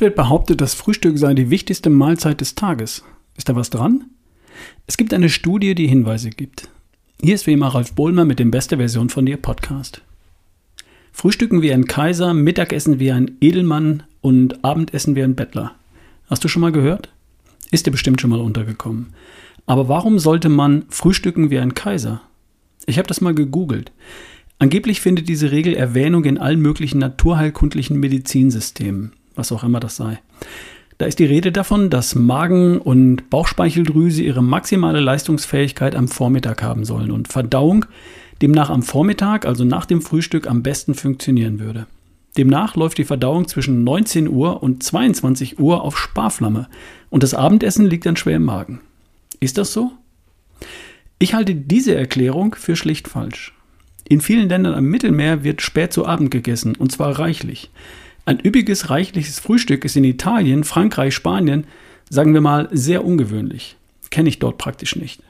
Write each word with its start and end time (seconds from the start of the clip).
Wird 0.00 0.14
behauptet, 0.14 0.60
das 0.60 0.74
Frühstück 0.74 1.18
sei 1.18 1.34
die 1.34 1.50
wichtigste 1.50 1.90
Mahlzeit 1.90 2.40
des 2.40 2.54
Tages. 2.54 3.02
Ist 3.36 3.48
da 3.48 3.56
was 3.56 3.70
dran? 3.70 4.04
Es 4.86 4.96
gibt 4.96 5.12
eine 5.12 5.28
Studie, 5.28 5.74
die 5.74 5.88
Hinweise 5.88 6.30
gibt. 6.30 6.68
Hier 7.20 7.34
ist 7.34 7.48
wie 7.48 7.52
immer 7.52 7.68
Ralf 7.68 7.94
Bohlmer 7.94 8.24
mit 8.24 8.38
dem 8.38 8.52
Beste 8.52 8.76
Version 8.76 9.08
von 9.08 9.26
dir 9.26 9.38
Podcast. 9.38 10.02
Frühstücken 11.10 11.62
wie 11.62 11.72
ein 11.72 11.86
Kaiser, 11.86 12.32
Mittagessen 12.32 13.00
wie 13.00 13.10
ein 13.10 13.38
Edelmann 13.40 14.04
und 14.20 14.64
Abendessen 14.64 15.16
wie 15.16 15.22
ein 15.24 15.34
Bettler. 15.34 15.74
Hast 16.30 16.44
du 16.44 16.48
schon 16.48 16.62
mal 16.62 16.70
gehört? 16.70 17.12
Ist 17.72 17.86
dir 17.86 17.90
bestimmt 17.90 18.20
schon 18.20 18.30
mal 18.30 18.40
untergekommen. 18.40 19.08
Aber 19.66 19.88
warum 19.88 20.20
sollte 20.20 20.48
man 20.48 20.84
frühstücken 20.90 21.50
wie 21.50 21.58
ein 21.58 21.74
Kaiser? 21.74 22.20
Ich 22.86 22.98
habe 22.98 23.08
das 23.08 23.20
mal 23.20 23.34
gegoogelt. 23.34 23.90
Angeblich 24.60 25.00
findet 25.00 25.28
diese 25.28 25.50
Regel 25.50 25.74
Erwähnung 25.74 26.24
in 26.24 26.38
allen 26.38 26.60
möglichen 26.60 26.98
naturheilkundlichen 26.98 27.98
Medizinsystemen 27.98 29.12
was 29.38 29.52
auch 29.52 29.64
immer 29.64 29.80
das 29.80 29.96
sei. 29.96 30.18
Da 30.98 31.06
ist 31.06 31.20
die 31.20 31.24
Rede 31.24 31.52
davon, 31.52 31.90
dass 31.90 32.16
Magen- 32.16 32.78
und 32.78 33.30
Bauchspeicheldrüse 33.30 34.22
ihre 34.22 34.42
maximale 34.42 34.98
Leistungsfähigkeit 34.98 35.94
am 35.94 36.08
Vormittag 36.08 36.62
haben 36.62 36.84
sollen 36.84 37.12
und 37.12 37.28
Verdauung 37.28 37.86
demnach 38.42 38.68
am 38.68 38.82
Vormittag, 38.82 39.46
also 39.46 39.64
nach 39.64 39.86
dem 39.86 40.02
Frühstück, 40.02 40.48
am 40.48 40.62
besten 40.62 40.94
funktionieren 40.94 41.60
würde. 41.60 41.86
Demnach 42.36 42.76
läuft 42.76 42.98
die 42.98 43.04
Verdauung 43.04 43.48
zwischen 43.48 43.84
19 43.84 44.28
Uhr 44.28 44.62
und 44.62 44.82
22 44.82 45.58
Uhr 45.58 45.82
auf 45.82 45.96
Sparflamme 45.96 46.68
und 47.10 47.22
das 47.22 47.34
Abendessen 47.34 47.86
liegt 47.86 48.06
dann 48.06 48.16
schwer 48.16 48.36
im 48.36 48.44
Magen. 48.44 48.80
Ist 49.40 49.58
das 49.58 49.72
so? 49.72 49.92
Ich 51.18 51.34
halte 51.34 51.54
diese 51.54 51.94
Erklärung 51.94 52.54
für 52.54 52.76
schlicht 52.76 53.08
falsch. 53.08 53.54
In 54.08 54.20
vielen 54.20 54.48
Ländern 54.48 54.74
am 54.74 54.84
Mittelmeer 54.84 55.44
wird 55.44 55.62
spät 55.62 55.92
zu 55.92 56.06
Abend 56.06 56.30
gegessen 56.30 56.76
und 56.76 56.92
zwar 56.92 57.18
reichlich. 57.18 57.70
Ein 58.28 58.40
üppiges, 58.44 58.90
reichliches 58.90 59.38
Frühstück 59.38 59.86
ist 59.86 59.96
in 59.96 60.04
Italien, 60.04 60.62
Frankreich, 60.62 61.14
Spanien, 61.14 61.66
sagen 62.10 62.34
wir 62.34 62.42
mal, 62.42 62.68
sehr 62.70 63.02
ungewöhnlich. 63.02 63.76
Kenne 64.10 64.28
ich 64.28 64.38
dort 64.38 64.58
praktisch 64.58 64.96
nicht. 64.96 65.22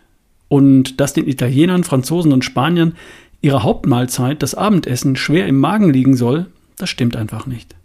Und 0.49 0.99
dass 0.99 1.13
den 1.13 1.29
Italienern, 1.29 1.85
Franzosen 1.85 2.33
und 2.33 2.45
Spaniern 2.45 2.97
ihre 3.41 3.63
Hauptmahlzeit, 3.63 4.43
das 4.43 4.57
Abendessen, 4.57 5.15
schwer 5.15 5.47
im 5.47 5.61
Magen 5.61 5.93
liegen 5.93 6.17
soll, 6.17 6.47
das 6.77 6.91
stimmt 6.91 7.15
einfach 7.15 7.47
nicht. 7.47 7.77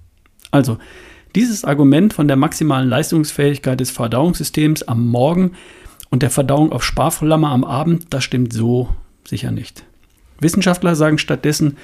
Also, 0.49 0.79
dieses 1.35 1.63
Argument 1.63 2.11
von 2.11 2.27
der 2.27 2.35
maximalen 2.35 2.89
Leistungsfähigkeit 2.89 3.79
des 3.79 3.91
Verdauungssystems 3.91 4.81
am 4.81 5.07
Morgen 5.07 5.51
und 6.09 6.23
der 6.23 6.31
Verdauung 6.31 6.71
auf 6.71 6.83
Sparflamme 6.83 7.49
am 7.49 7.63
Abend, 7.63 8.07
das 8.09 8.23
stimmt 8.23 8.51
so 8.51 8.89
sicher 9.25 9.51
nicht. 9.51 9.83
Wissenschaftler 10.39 10.95
sagen 10.95 11.19
stattdessen, 11.19 11.77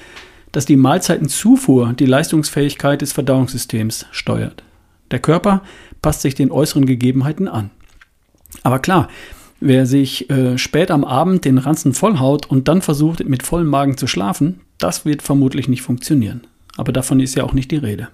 dass 0.52 0.66
die 0.66 0.76
Mahlzeitenzufuhr 0.76 1.92
die 1.92 2.06
Leistungsfähigkeit 2.06 3.02
des 3.02 3.12
Verdauungssystems 3.12 4.06
steuert. 4.10 4.62
Der 5.10 5.18
Körper 5.18 5.62
passt 6.02 6.22
sich 6.22 6.34
den 6.34 6.50
äußeren 6.50 6.86
Gegebenheiten 6.86 7.48
an. 7.48 7.70
Aber 8.62 8.78
klar, 8.78 9.08
wer 9.60 9.86
sich 9.86 10.30
äh, 10.30 10.58
spät 10.58 10.90
am 10.90 11.04
Abend 11.04 11.44
den 11.44 11.58
Ranzen 11.58 11.94
vollhaut 11.94 12.46
und 12.46 12.68
dann 12.68 12.82
versucht, 12.82 13.24
mit 13.28 13.42
vollem 13.42 13.68
Magen 13.68 13.96
zu 13.96 14.06
schlafen, 14.06 14.60
das 14.78 15.04
wird 15.04 15.22
vermutlich 15.22 15.68
nicht 15.68 15.82
funktionieren. 15.82 16.42
Aber 16.76 16.92
davon 16.92 17.20
ist 17.20 17.34
ja 17.34 17.44
auch 17.44 17.52
nicht 17.52 17.70
die 17.70 17.76
Rede. 17.76 18.08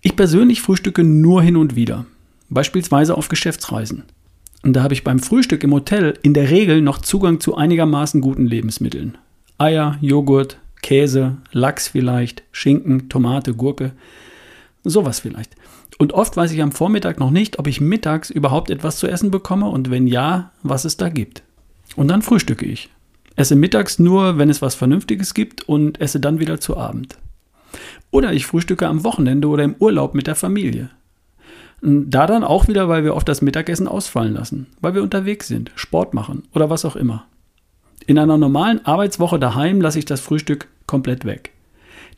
Ich 0.00 0.16
persönlich 0.16 0.62
frühstücke 0.62 1.04
nur 1.04 1.42
hin 1.42 1.56
und 1.56 1.76
wieder, 1.76 2.06
beispielsweise 2.48 3.16
auf 3.16 3.28
Geschäftsreisen. 3.28 4.04
Und 4.62 4.74
da 4.74 4.82
habe 4.82 4.94
ich 4.94 5.04
beim 5.04 5.18
Frühstück 5.18 5.62
im 5.64 5.72
Hotel 5.72 6.18
in 6.22 6.34
der 6.34 6.50
Regel 6.50 6.80
noch 6.80 6.98
Zugang 6.98 7.40
zu 7.40 7.56
einigermaßen 7.56 8.20
guten 8.20 8.46
Lebensmitteln. 8.46 9.18
Eier, 9.58 9.98
Joghurt, 10.00 10.58
Käse, 10.82 11.38
Lachs 11.52 11.88
vielleicht, 11.88 12.42
Schinken, 12.52 13.08
Tomate, 13.08 13.54
Gurke, 13.54 13.92
sowas 14.84 15.20
vielleicht. 15.20 15.54
Und 15.98 16.12
oft 16.12 16.36
weiß 16.36 16.52
ich 16.52 16.62
am 16.62 16.72
Vormittag 16.72 17.18
noch 17.18 17.30
nicht, 17.30 17.58
ob 17.58 17.66
ich 17.66 17.80
mittags 17.80 18.30
überhaupt 18.30 18.70
etwas 18.70 18.96
zu 18.96 19.06
essen 19.06 19.30
bekomme 19.30 19.66
und 19.66 19.90
wenn 19.90 20.06
ja, 20.06 20.52
was 20.62 20.84
es 20.84 20.96
da 20.96 21.08
gibt. 21.08 21.42
Und 21.96 22.08
dann 22.08 22.22
frühstücke 22.22 22.64
ich. 22.64 22.88
Esse 23.36 23.56
mittags 23.56 23.98
nur, 23.98 24.38
wenn 24.38 24.50
es 24.50 24.62
was 24.62 24.74
Vernünftiges 24.74 25.34
gibt 25.34 25.68
und 25.68 26.00
esse 26.00 26.20
dann 26.20 26.40
wieder 26.40 26.60
zu 26.60 26.76
Abend. 26.76 27.18
Oder 28.10 28.32
ich 28.32 28.46
frühstücke 28.46 28.88
am 28.88 29.04
Wochenende 29.04 29.48
oder 29.48 29.64
im 29.64 29.76
Urlaub 29.78 30.14
mit 30.14 30.26
der 30.26 30.34
Familie. 30.34 30.90
Da 31.82 32.26
dann 32.26 32.44
auch 32.44 32.68
wieder, 32.68 32.88
weil 32.88 33.04
wir 33.04 33.14
oft 33.14 33.28
das 33.28 33.42
Mittagessen 33.42 33.88
ausfallen 33.88 34.34
lassen, 34.34 34.66
weil 34.80 34.94
wir 34.94 35.02
unterwegs 35.02 35.48
sind, 35.48 35.70
Sport 35.74 36.12
machen 36.12 36.42
oder 36.54 36.68
was 36.68 36.84
auch 36.84 36.96
immer. 36.96 37.26
In 38.06 38.18
einer 38.18 38.38
normalen 38.38 38.84
Arbeitswoche 38.84 39.38
daheim 39.38 39.80
lasse 39.80 39.98
ich 39.98 40.04
das 40.04 40.20
Frühstück 40.20 40.68
komplett 40.86 41.24
weg. 41.24 41.52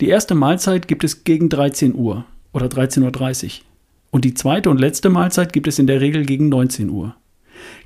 Die 0.01 0.09
erste 0.09 0.35
Mahlzeit 0.35 0.89
gibt 0.89 1.05
es 1.05 1.25
gegen 1.25 1.49
13 1.49 1.95
Uhr 1.95 2.25
oder 2.53 2.67
13.30 2.67 3.45
Uhr. 3.45 3.51
Und 4.11 4.25
die 4.25 4.35
zweite 4.35 4.71
und 4.71 4.79
letzte 4.79 5.11
Mahlzeit 5.11 5.53
gibt 5.53 5.69
es 5.69 5.79
in 5.79 5.87
der 5.87 6.01
Regel 6.01 6.25
gegen 6.25 6.49
19 6.49 6.91
Uhr. 6.91 7.15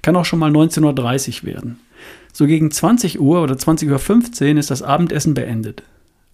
Kann 0.03 0.17
auch 0.17 0.25
schon 0.25 0.39
mal 0.39 0.51
19.30 0.51 1.43
Uhr 1.43 1.47
werden. 1.47 1.79
So 2.33 2.47
gegen 2.47 2.71
20 2.71 3.21
Uhr 3.21 3.43
oder 3.43 3.55
20.15 3.55 4.53
Uhr 4.53 4.59
ist 4.59 4.71
das 4.71 4.83
Abendessen 4.83 5.35
beendet. 5.35 5.83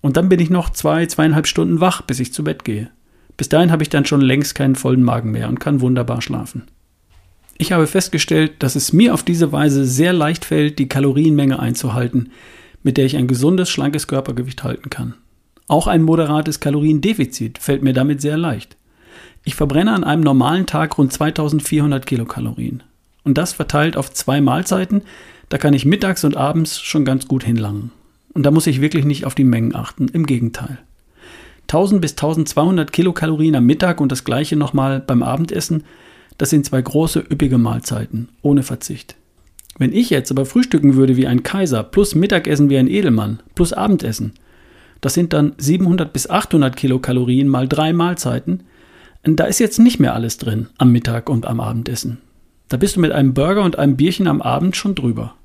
Und 0.01 0.17
dann 0.17 0.29
bin 0.29 0.41
ich 0.41 0.51
noch 0.51 0.71
zwei, 0.71 1.07
zweieinhalb 1.07 1.47
Stunden 1.47 1.81
wach, 1.81 2.03
bis 2.03 2.21
ich 2.21 2.33
zu 2.33 2.43
Bett 2.43 2.65
gehe. 2.65 2.91
Bis 3.37 3.49
dahin 3.49 3.71
habe 3.71 3.83
ich 3.83 3.89
dann 3.89 4.05
schon 4.05 4.21
längst 4.21 4.55
keinen 4.55 4.75
vollen 4.75 5.03
Magen 5.03 5.31
mehr 5.31 5.49
und 5.49 5.61
kann 5.61 5.81
wunderbar 5.81 6.21
schlafen. 6.21 6.65
Ich 7.63 7.71
habe 7.71 7.87
festgestellt, 7.87 8.55
dass 8.59 8.75
es 8.75 8.93
mir 8.93 9.15
auf 9.15 9.23
diese 9.23 9.53
Weise 9.53 9.85
sehr 9.85 10.13
leicht 10.13 10.45
fällt, 10.45 10.81
die 10.81 10.89
Kalorienmenge 10.89 11.61
einzuhalten, 11.61 12.33
mit 12.83 12.97
der 12.97 13.05
ich 13.05 13.17
ein 13.17 13.29
gesundes, 13.29 13.71
schlankes 13.71 14.09
Körpergewicht 14.09 14.65
halten 14.65 14.91
kann. 14.91 15.15
Auch 15.69 15.87
ein 15.87 16.03
moderates 16.03 16.59
Kaloriendefizit 16.59 17.59
fällt 17.59 17.85
mir 17.85 17.93
damit 17.93 18.21
sehr 18.21 18.37
leicht. 18.37 18.77
Ich 19.45 19.55
verbrenne 19.55 19.93
an 19.93 20.03
einem 20.03 20.25
normalen 20.25 20.67
Tag 20.67 20.99
rund 20.99 21.13
2400 21.13 22.05
Kilokalorien. 22.05 22.83
Und 23.23 23.39
das 23.39 23.53
verteilt 23.53 23.97
auf 23.97 24.13
zwei 24.13 24.41
Mahlzeiten, 24.41 25.03
da 25.49 25.57
kann 25.57 25.73
ich 25.73 25.85
mittags 25.85 26.25
und 26.25 26.37
abends 26.37 26.81
schon 26.81 27.05
ganz 27.05 27.29
gut 27.29 27.45
hinlangen. 27.45 27.93
Und 28.35 28.45
da 28.45 28.51
muss 28.51 28.67
ich 28.67 28.81
wirklich 28.81 29.05
nicht 29.05 29.25
auf 29.25 29.37
die 29.37 29.45
Mengen 29.45 29.77
achten, 29.77 30.09
im 30.09 30.27
Gegenteil. 30.27 30.79
1000 31.69 32.01
bis 32.01 32.11
1200 32.15 32.93
Kilokalorien 32.93 33.55
am 33.55 33.67
Mittag 33.67 34.01
und 34.01 34.11
das 34.11 34.25
gleiche 34.25 34.57
nochmal 34.57 34.99
beim 34.99 35.23
Abendessen 35.23 35.85
das 36.43 36.51
sind 36.51 36.67
zwei 36.67 36.83
große, 36.83 37.21
üppige 37.21 37.57
Mahlzeiten, 37.57 38.29
ohne 38.43 38.65
Verzicht. 38.65 39.15
Wenn 39.79 39.93
ich 39.93 40.11
jetzt 40.11 40.29
aber 40.33 40.45
frühstücken 40.45 40.97
würde 40.97 41.17
wie 41.17 41.29
ein 41.29 41.45
Kaiser, 41.45 41.85
plus 41.85 42.17
Mittagessen 42.17 42.69
wie 42.69 42.79
ein 42.79 42.89
Edelmann, 42.89 43.39
plus 43.55 43.73
Abendessen, 43.73 44.33
das 45.01 45.15
sind 45.15 45.33
dann 45.33 45.53
700 45.59 46.13
bis 46.13 46.29
800 46.29 46.75
Kilokalorien 46.75 47.47
mal 47.47 47.69
drei 47.69 47.93
Mahlzeiten. 47.93 48.65
Da 49.23 49.45
ist 49.45 49.61
jetzt 49.61 49.79
nicht 49.79 50.01
mehr 50.01 50.17
alles 50.17 50.37
drin 50.37 50.67
am 50.79 50.91
Mittag 50.91 51.29
und 51.29 51.47
am 51.47 51.61
Abendessen. 51.61 52.19
Da 52.69 52.77
bist 52.77 52.97
du 52.97 53.01
mit 53.01 53.13
einem 53.13 53.35
Burger 53.35 53.63
und 53.63 53.79
einem 53.79 53.97
Bierchen 53.97 54.27
am 54.27 54.43
Abend 54.43 54.75
schon 54.75 54.97
drüber. 54.97 55.37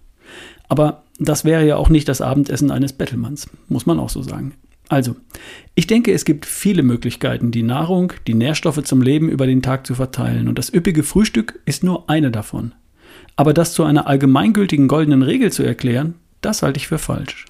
Aber 0.68 1.04
das 1.20 1.46
wäre 1.46 1.64
ja 1.64 1.76
auch 1.76 1.90
nicht 1.90 2.10
das 2.10 2.22
Abendessen 2.22 2.72
eines 2.72 2.94
Bettelmanns, 2.94 3.52
muss 3.68 3.86
man 3.86 4.00
auch 4.00 4.10
so 4.10 4.24
sagen. 4.24 4.56
Also, 4.90 5.16
ich 5.76 5.88
denke, 5.88 6.14
es 6.14 6.24
gibt 6.24 6.46
viele 6.46 6.82
Möglichkeiten, 6.82 7.52
die 7.52 7.64
Nahrung, 7.64 8.14
die 8.26 8.34
Nährstoffe 8.34 8.84
zum 8.84 9.02
Leben 9.02 9.30
über 9.30 9.46
den 9.46 9.62
Tag 9.62 9.86
zu 9.86 9.96
verteilen, 9.96 10.48
und 10.48 10.58
das 10.58 10.74
üppige 10.74 11.04
Frühstück 11.04 11.60
ist 11.66 11.84
nur 11.84 12.10
eine 12.10 12.32
davon. 12.32 12.74
Aber 13.36 13.54
das 13.54 13.74
zu 13.74 13.84
einer 13.84 14.08
allgemeingültigen 14.08 14.88
goldenen 14.88 15.24
Regel 15.24 15.52
zu 15.52 15.64
erklären, 15.64 16.16
das 16.42 16.64
halte 16.64 16.78
ich 16.78 16.88
für 16.88 17.00
falsch. 17.00 17.46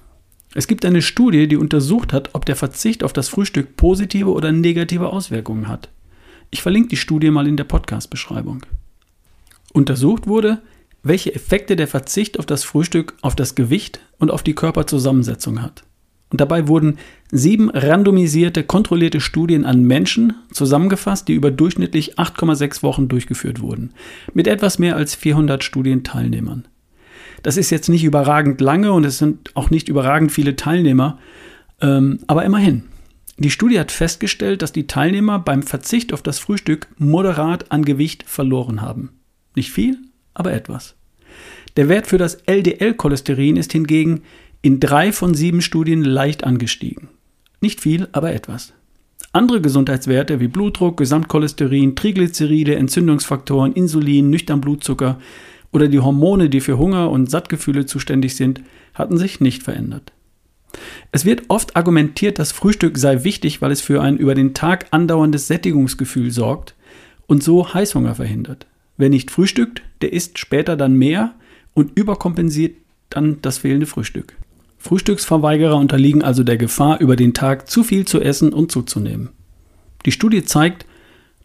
Es 0.54 0.66
gibt 0.66 0.84
eine 0.84 1.02
Studie, 1.02 1.46
die 1.46 1.56
untersucht 1.56 2.12
hat, 2.12 2.30
ob 2.34 2.44
der 2.46 2.56
Verzicht 2.56 3.04
auf 3.04 3.12
das 3.12 3.28
Frühstück 3.28 3.76
positive 3.76 4.32
oder 4.32 4.50
negative 4.50 5.10
Auswirkungen 5.10 5.68
hat. 5.68 5.90
Ich 6.50 6.62
verlinke 6.62 6.88
die 6.88 6.96
Studie 6.96 7.30
mal 7.30 7.46
in 7.46 7.56
der 7.56 7.64
Podcast-Beschreibung. 7.64 8.64
Untersucht 9.72 10.26
wurde, 10.26 10.60
welche 11.02 11.34
Effekte 11.34 11.76
der 11.76 11.86
Verzicht 11.86 12.38
auf 12.38 12.46
das 12.46 12.64
Frühstück 12.64 13.14
auf 13.20 13.36
das 13.36 13.54
Gewicht 13.54 14.00
und 14.18 14.30
auf 14.30 14.42
die 14.42 14.54
Körperzusammensetzung 14.54 15.62
hat. 15.62 15.84
Und 16.30 16.40
dabei 16.40 16.68
wurden 16.68 16.98
sieben 17.30 17.70
randomisierte, 17.70 18.62
kontrollierte 18.62 19.20
Studien 19.20 19.64
an 19.64 19.82
Menschen 19.82 20.34
zusammengefasst, 20.52 21.28
die 21.28 21.34
über 21.34 21.50
durchschnittlich 21.50 22.18
8,6 22.18 22.82
Wochen 22.82 23.08
durchgeführt 23.08 23.60
wurden, 23.60 23.92
mit 24.34 24.46
etwas 24.46 24.78
mehr 24.78 24.96
als 24.96 25.14
400 25.14 25.64
Studienteilnehmern. 25.64 26.68
Das 27.42 27.56
ist 27.56 27.70
jetzt 27.70 27.88
nicht 27.88 28.04
überragend 28.04 28.60
lange 28.60 28.92
und 28.92 29.04
es 29.04 29.18
sind 29.18 29.56
auch 29.56 29.70
nicht 29.70 29.88
überragend 29.88 30.32
viele 30.32 30.56
Teilnehmer, 30.56 31.18
ähm, 31.80 32.18
aber 32.26 32.44
immerhin. 32.44 32.84
Die 33.38 33.50
Studie 33.50 33.78
hat 33.78 33.92
festgestellt, 33.92 34.62
dass 34.62 34.72
die 34.72 34.88
Teilnehmer 34.88 35.38
beim 35.38 35.62
Verzicht 35.62 36.12
auf 36.12 36.22
das 36.22 36.40
Frühstück 36.40 36.88
moderat 36.98 37.70
an 37.70 37.84
Gewicht 37.84 38.24
verloren 38.24 38.82
haben. 38.82 39.10
Nicht 39.54 39.70
viel, 39.70 39.98
aber 40.34 40.52
etwas. 40.52 40.96
Der 41.76 41.88
Wert 41.88 42.08
für 42.08 42.18
das 42.18 42.38
LDL-Cholesterin 42.46 43.56
ist 43.56 43.70
hingegen 43.70 44.22
in 44.62 44.80
drei 44.80 45.12
von 45.12 45.34
sieben 45.34 45.62
Studien 45.62 46.02
leicht 46.02 46.44
angestiegen. 46.44 47.08
Nicht 47.60 47.80
viel, 47.80 48.08
aber 48.12 48.32
etwas. 48.32 48.72
Andere 49.32 49.60
Gesundheitswerte 49.60 50.40
wie 50.40 50.48
Blutdruck, 50.48 50.96
Gesamtcholesterin, 50.96 51.96
Triglyceride, 51.96 52.76
Entzündungsfaktoren, 52.76 53.72
Insulin, 53.72 54.30
nüchtern 54.30 54.60
Blutzucker 54.60 55.18
oder 55.70 55.88
die 55.88 56.00
Hormone, 56.00 56.48
die 56.48 56.60
für 56.60 56.78
Hunger 56.78 57.10
und 57.10 57.30
Sattgefühle 57.30 57.86
zuständig 57.86 58.36
sind, 58.36 58.62
hatten 58.94 59.18
sich 59.18 59.40
nicht 59.40 59.62
verändert. 59.62 60.12
Es 61.12 61.24
wird 61.24 61.44
oft 61.48 61.76
argumentiert, 61.76 62.38
das 62.38 62.52
Frühstück 62.52 62.98
sei 62.98 63.24
wichtig, 63.24 63.60
weil 63.62 63.70
es 63.70 63.80
für 63.80 64.02
ein 64.02 64.16
über 64.16 64.34
den 64.34 64.54
Tag 64.54 64.86
andauerndes 64.90 65.46
Sättigungsgefühl 65.46 66.30
sorgt 66.30 66.74
und 67.26 67.42
so 67.42 67.72
Heißhunger 67.72 68.14
verhindert. 68.14 68.66
Wer 68.96 69.08
nicht 69.08 69.30
frühstückt, 69.30 69.82
der 70.02 70.12
isst 70.12 70.38
später 70.38 70.76
dann 70.76 70.94
mehr 70.94 71.34
und 71.74 71.96
überkompensiert 71.96 72.76
dann 73.10 73.40
das 73.42 73.58
fehlende 73.58 73.86
Frühstück. 73.86 74.34
Frühstücksverweigerer 74.78 75.76
unterliegen 75.76 76.22
also 76.22 76.44
der 76.44 76.56
Gefahr, 76.56 77.00
über 77.00 77.16
den 77.16 77.34
Tag 77.34 77.68
zu 77.68 77.82
viel 77.82 78.06
zu 78.06 78.20
essen 78.20 78.52
und 78.52 78.72
zuzunehmen. 78.72 79.30
Die 80.06 80.12
Studie 80.12 80.44
zeigt, 80.44 80.86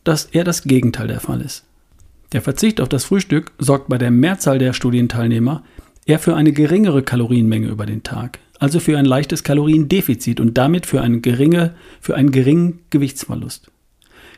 dass 0.04 0.26
eher 0.26 0.44
das 0.44 0.64
Gegenteil 0.64 1.08
der 1.08 1.20
Fall 1.20 1.42
ist. 1.42 1.66
Der 2.32 2.42
Verzicht 2.42 2.82
auf 2.82 2.90
das 2.90 3.06
Frühstück 3.06 3.52
sorgt 3.58 3.90
bei 3.90 3.98
der 3.98 4.12
Mehrzahl 4.12 4.58
der 4.58 4.74
Studienteilnehmer 4.74 5.64
eher 6.06 6.20
für 6.20 6.36
eine 6.36 6.52
geringere 6.52 7.04
Kalorienmenge 7.04 7.68
über 7.68 7.86
den 7.86 8.04
Tag, 8.04 8.40
also 8.60 8.80
für 8.80 8.98
ein 8.98 9.06
leichtes 9.06 9.44
Kaloriendefizit 9.44 10.40
und 10.40 10.58
damit 10.58 10.86
für, 10.86 11.02
eine 11.02 11.20
geringe, 11.20 11.76
für 12.02 12.16
einen 12.16 12.32
geringen 12.32 12.80
Gewichtsverlust. 12.90 13.72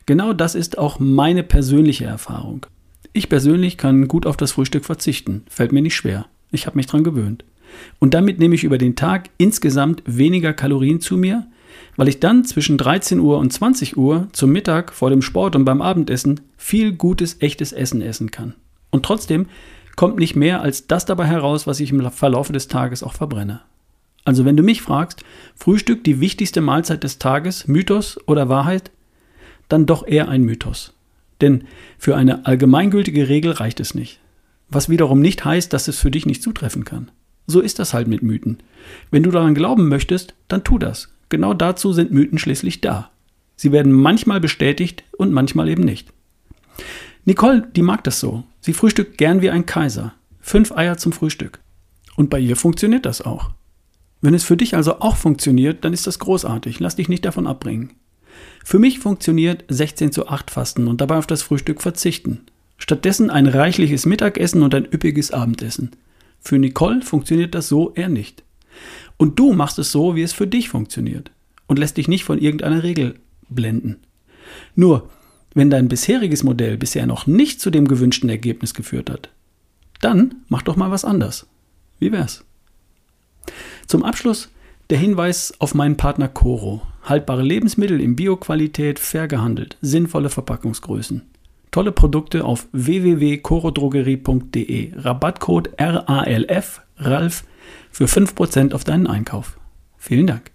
Genau 0.06 0.34
das 0.34 0.56
ist 0.56 0.78
auch 0.78 1.00
meine 1.00 1.44
persönliche 1.44 2.06
Erfahrung. 2.06 2.66
Ich 3.14 3.30
persönlich 3.30 3.78
kann 3.78 4.08
gut 4.08 4.26
auf 4.26 4.38
das 4.38 4.52
Frühstück 4.52 4.86
verzichten, 4.86 5.44
fällt 5.50 5.72
mir 5.72 5.82
nicht 5.82 5.96
schwer. 5.96 6.26
Ich 6.52 6.68
habe 6.68 6.76
mich 6.78 6.86
daran 6.86 7.04
gewöhnt. 7.04 7.44
Und 8.00 8.14
damit 8.14 8.40
nehme 8.40 8.56
ich 8.56 8.64
über 8.64 8.78
den 8.78 8.96
Tag 8.96 9.30
insgesamt 9.38 10.04
weniger 10.06 10.54
Kalorien 10.54 11.02
zu 11.02 11.18
mir, 11.18 11.48
weil 11.96 12.08
ich 12.08 12.20
dann 12.20 12.46
zwischen 12.46 12.78
13 12.78 13.20
Uhr 13.20 13.38
und 13.38 13.52
20 13.52 13.98
Uhr 13.98 14.28
zum 14.32 14.52
Mittag 14.52 14.94
vor 14.94 15.10
dem 15.10 15.22
Sport 15.22 15.56
und 15.56 15.66
beim 15.66 15.82
Abendessen 15.82 16.42
viel 16.58 16.94
gutes, 16.94 17.42
echtes 17.42 17.72
Essen 17.72 18.02
essen 18.02 18.32
kann. 18.32 18.54
Und 18.92 19.04
trotzdem 19.04 19.48
kommt 19.96 20.18
nicht 20.18 20.36
mehr 20.36 20.62
als 20.62 20.88
das 20.88 21.06
dabei 21.06 21.26
heraus, 21.26 21.68
was 21.68 21.80
ich 21.80 21.92
im 21.92 22.12
Verlauf 22.12 22.52
des 22.52 22.68
Tages 22.68 23.04
auch 23.04 23.14
verbrenne. 23.14 23.62
Also 24.26 24.44
wenn 24.44 24.58
du 24.58 24.64
mich 24.64 24.82
fragst, 24.82 25.24
Frühstück 25.56 26.04
die 26.04 26.20
wichtigste 26.20 26.60
Mahlzeit 26.62 27.04
des 27.04 27.20
Tages, 27.20 27.68
Mythos 27.68 28.20
oder 28.26 28.50
Wahrheit, 28.50 28.92
dann 29.70 29.86
doch 29.86 30.06
eher 30.06 30.28
ein 30.28 30.44
Mythos. 30.44 30.94
Denn 31.42 31.66
für 31.98 32.16
eine 32.16 32.46
allgemeingültige 32.46 33.30
Regel 33.30 33.52
reicht 33.52 33.80
es 33.80 33.94
nicht. 33.94 34.20
Was 34.70 34.90
wiederum 34.90 35.20
nicht 35.22 35.46
heißt, 35.46 35.72
dass 35.72 35.88
es 35.88 36.00
für 36.00 36.12
dich 36.12 36.26
nicht 36.26 36.42
zutreffen 36.42 36.86
kann. 36.86 37.12
So 37.48 37.62
ist 37.62 37.80
das 37.80 37.94
halt 37.94 38.08
mit 38.08 38.24
Mythen. 38.24 38.58
Wenn 39.12 39.24
du 39.24 39.32
daran 39.32 39.56
glauben 39.56 39.88
möchtest, 39.88 40.34
dann 40.48 40.64
tu 40.64 40.78
das. 40.78 41.14
Genau 41.30 41.54
dazu 41.54 41.94
sind 41.94 42.12
Mythen 42.12 42.38
schließlich 42.38 42.82
da. 42.82 43.12
Sie 43.56 43.72
werden 43.72 43.92
manchmal 43.92 44.40
bestätigt 44.40 45.04
und 45.18 45.32
manchmal 45.32 45.70
eben 45.70 45.84
nicht. 45.84 46.12
Nicole, 47.24 47.68
die 47.76 47.82
mag 47.82 48.04
das 48.04 48.20
so. 48.20 48.44
Sie 48.62 48.74
frühstückt 48.74 49.18
gern 49.18 49.42
wie 49.42 49.50
ein 49.50 49.66
Kaiser. 49.66 50.14
Fünf 50.42 50.72
Eier 50.72 50.98
zum 50.98 51.12
Frühstück. 51.12 51.60
Und 52.16 52.30
bei 52.30 52.40
ihr 52.40 52.56
funktioniert 52.56 53.06
das 53.06 53.22
auch. 53.22 53.52
Wenn 54.22 54.34
es 54.34 54.44
für 54.44 54.58
dich 54.58 54.76
also 54.76 55.00
auch 55.00 55.18
funktioniert, 55.18 55.84
dann 55.84 55.94
ist 55.94 56.08
das 56.08 56.20
großartig. 56.20 56.80
Lass 56.80 56.96
dich 56.96 57.10
nicht 57.10 57.26
davon 57.26 57.48
abbringen. 57.48 57.94
Für 58.64 58.80
mich 58.80 59.00
funktioniert 59.00 59.64
16 59.70 60.12
zu 60.12 60.28
8 60.28 60.52
Fasten 60.52 60.88
und 60.88 61.02
dabei 61.02 61.18
auf 61.18 61.28
das 61.28 61.42
Frühstück 61.42 61.82
verzichten. 61.82 62.42
Stattdessen 62.78 63.30
ein 63.30 63.48
reichliches 63.48 64.06
Mittagessen 64.06 64.64
und 64.64 64.76
ein 64.76 64.86
üppiges 64.86 65.32
Abendessen. 65.32 65.92
Für 66.46 66.60
Nicole 66.60 67.02
funktioniert 67.02 67.56
das 67.56 67.68
so 67.68 67.92
eher 67.96 68.08
nicht. 68.08 68.44
Und 69.18 69.40
du 69.40 69.54
machst 69.54 69.80
es 69.80 69.92
so, 69.92 70.16
wie 70.16 70.22
es 70.22 70.32
für 70.32 70.46
dich 70.46 70.70
funktioniert 70.70 71.32
und 71.66 71.80
lässt 71.80 71.98
dich 71.98 72.08
nicht 72.08 72.24
von 72.24 72.38
irgendeiner 72.38 72.84
Regel 72.84 73.16
blenden. 73.50 73.98
Nur, 74.76 75.10
wenn 75.56 75.72
dein 75.72 75.88
bisheriges 75.88 76.44
Modell 76.44 76.78
bisher 76.78 77.08
noch 77.08 77.26
nicht 77.26 77.60
zu 77.60 77.72
dem 77.72 77.88
gewünschten 77.88 78.30
Ergebnis 78.30 78.76
geführt 78.76 79.10
hat, 79.10 79.30
dann 80.02 80.36
mach 80.48 80.62
doch 80.62 80.76
mal 80.76 80.92
was 80.92 81.04
anders. 81.04 81.48
Wie 81.98 82.12
wär's? 82.12 82.46
Zum 83.88 84.04
Abschluss 84.04 84.50
der 84.92 85.00
Hinweis 85.00 85.54
auf 85.60 85.74
meinen 85.74 85.98
Partner 85.98 86.28
Coro. 86.28 86.84
Haltbare 87.02 87.42
Lebensmittel 87.42 88.00
in 88.00 88.16
Bioqualität, 88.16 89.00
fair 89.00 89.28
gehandelt, 89.28 89.78
sinnvolle 89.82 90.30
Verpackungsgrößen. 90.30 91.24
Tolle 91.76 91.92
Produkte 91.92 92.46
auf 92.46 92.70
www.corodrogerie.de. 92.72 94.94
Rabattcode 94.96 95.72
RALF, 95.78 96.82
RALF, 96.96 97.44
für 97.92 98.06
5% 98.06 98.74
auf 98.74 98.86
deinen 98.86 99.08
Einkauf. 99.08 99.60
Vielen 99.98 100.26
Dank. 100.26 100.52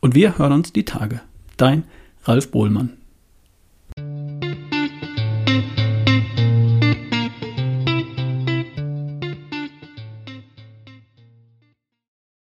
Und 0.00 0.14
wir 0.14 0.38
hören 0.38 0.54
uns 0.54 0.72
die 0.72 0.86
Tage. 0.86 1.20
Dein 1.58 1.84
Ralf 2.24 2.50
Bohlmann. 2.50 2.96